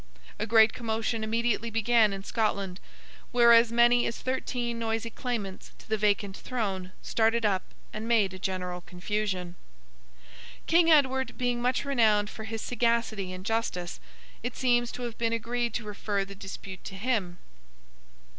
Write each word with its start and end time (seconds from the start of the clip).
A 0.39 0.47
great 0.47 0.73
commotion 0.73 1.23
immediately 1.23 1.69
began 1.69 2.11
in 2.11 2.23
Scotland, 2.23 2.79
where 3.31 3.53
as 3.53 3.71
many 3.71 4.07
as 4.07 4.17
thirteen 4.17 4.79
noisy 4.79 5.11
claimants 5.11 5.73
to 5.77 5.87
the 5.87 5.95
vacant 5.95 6.35
throne 6.35 6.91
started 7.03 7.45
up 7.45 7.61
and 7.93 8.07
made 8.07 8.33
a 8.33 8.39
general 8.39 8.81
confusion. 8.81 9.53
King 10.65 10.89
Edward 10.89 11.37
being 11.37 11.61
much 11.61 11.85
renowned 11.85 12.31
for 12.31 12.45
his 12.45 12.63
sagacity 12.63 13.31
and 13.31 13.45
justice, 13.45 13.99
it 14.41 14.55
seems 14.55 14.91
to 14.93 15.03
have 15.03 15.19
been 15.19 15.33
agreed 15.33 15.71
to 15.75 15.83
refer 15.85 16.25
the 16.25 16.33
dispute 16.33 16.83
to 16.85 16.95
him. 16.95 17.37